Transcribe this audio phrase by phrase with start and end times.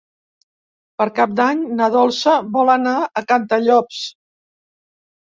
[1.01, 3.99] Per Cap d'Any na Dolça vol anar a Cantallops.